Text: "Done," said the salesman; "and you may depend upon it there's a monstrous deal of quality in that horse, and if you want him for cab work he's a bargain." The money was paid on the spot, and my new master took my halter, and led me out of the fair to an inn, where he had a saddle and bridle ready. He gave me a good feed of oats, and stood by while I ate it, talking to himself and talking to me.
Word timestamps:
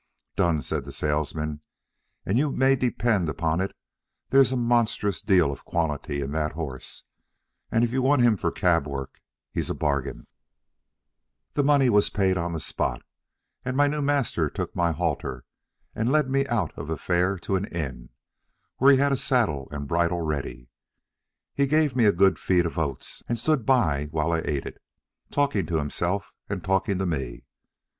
"Done," 0.35 0.63
said 0.63 0.83
the 0.83 0.91
salesman; 0.91 1.61
"and 2.25 2.39
you 2.39 2.51
may 2.51 2.75
depend 2.75 3.29
upon 3.29 3.61
it 3.61 3.71
there's 4.31 4.51
a 4.51 4.57
monstrous 4.57 5.21
deal 5.21 5.51
of 5.51 5.63
quality 5.63 6.21
in 6.21 6.31
that 6.31 6.53
horse, 6.53 7.03
and 7.71 7.83
if 7.83 7.91
you 7.91 8.01
want 8.01 8.23
him 8.23 8.35
for 8.35 8.51
cab 8.51 8.87
work 8.87 9.21
he's 9.51 9.69
a 9.69 9.75
bargain." 9.75 10.25
The 11.53 11.63
money 11.63 11.87
was 11.87 12.09
paid 12.09 12.35
on 12.35 12.51
the 12.51 12.59
spot, 12.59 13.03
and 13.63 13.77
my 13.77 13.85
new 13.85 14.01
master 14.01 14.49
took 14.49 14.75
my 14.75 14.91
halter, 14.91 15.45
and 15.93 16.11
led 16.11 16.31
me 16.31 16.47
out 16.47 16.75
of 16.75 16.87
the 16.87 16.97
fair 16.97 17.37
to 17.37 17.55
an 17.55 17.65
inn, 17.65 18.09
where 18.77 18.91
he 18.91 18.97
had 18.97 19.11
a 19.11 19.17
saddle 19.17 19.67
and 19.69 19.87
bridle 19.87 20.21
ready. 20.21 20.71
He 21.53 21.67
gave 21.67 21.95
me 21.95 22.05
a 22.05 22.11
good 22.11 22.39
feed 22.39 22.65
of 22.65 22.79
oats, 22.79 23.21
and 23.29 23.37
stood 23.37 23.67
by 23.67 24.05
while 24.09 24.31
I 24.31 24.39
ate 24.39 24.65
it, 24.65 24.81
talking 25.29 25.67
to 25.67 25.77
himself 25.77 26.33
and 26.49 26.63
talking 26.63 26.97
to 26.97 27.05
me. 27.05 27.45